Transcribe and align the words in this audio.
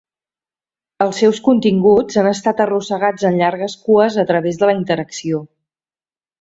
Els 1.05 1.19
seus 1.23 1.41
continguts 1.47 2.17
han 2.23 2.31
sigut 2.41 2.65
arrossegats 2.67 3.29
en 3.31 3.39
llargues 3.43 3.79
cues 3.87 4.21
a 4.25 4.29
través 4.33 4.61
de 4.65 4.71
la 4.73 4.79
interacció. 4.83 5.47